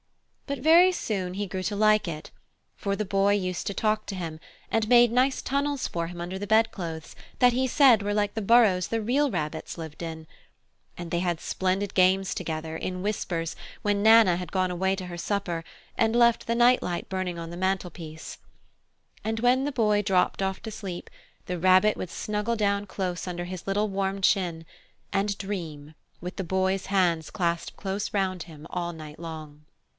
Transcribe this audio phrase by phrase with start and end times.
[0.47, 2.31] But very soon he grew to like it,
[2.75, 4.39] for the Boy used to talk to him,
[4.69, 8.41] and made nice tunnels for him under the bedclothes that he said were like the
[8.41, 10.27] burrows the real rabbits lived in.
[10.97, 15.17] And they had splendid games together, in whispers, when Nana had gone away to her
[15.19, 15.63] supper
[15.97, 18.39] and left the night light burning on the mantelpiece.
[19.23, 21.09] And when the Boy dropped off to sleep,
[21.45, 24.65] the Rabbit would snuggle down close under his little warm chin
[25.13, 29.65] and dream, with the Boy's hands clasped close round him all night long.